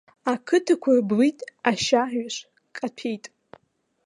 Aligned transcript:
Ақыҭақәа 0.33 0.89
рблит, 0.97 1.39
ашьарҩаш 1.69 2.35
каҭәеит! 2.75 3.25